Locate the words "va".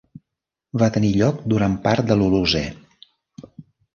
0.81-0.87